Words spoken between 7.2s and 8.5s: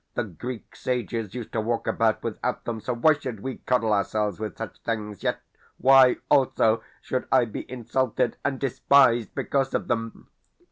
I be insulted